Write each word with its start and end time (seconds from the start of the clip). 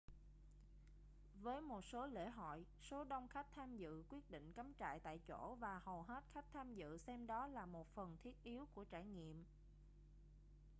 với 1.41 1.61
một 1.61 1.81
số 1.85 2.05
lễ 2.07 2.29
hội 2.29 2.65
số 2.89 3.03
đông 3.03 3.27
khách 3.27 3.45
tham 3.55 3.77
dự 3.77 4.03
quyết 4.09 4.31
định 4.31 4.53
cắm 4.53 4.73
trại 4.79 4.99
tại 4.99 5.19
chỗ 5.27 5.55
và 5.59 5.79
hầu 5.83 6.01
hết 6.01 6.23
khách 6.33 6.45
tham 6.53 6.73
dự 6.75 6.97
xem 6.97 7.27
đó 7.27 7.47
là 7.47 7.65
một 7.65 7.87
phần 7.95 8.17
thiết 8.23 8.43
yếu 8.43 8.67
của 8.73 8.83
trải 8.85 9.05
nghiệm 9.05 9.45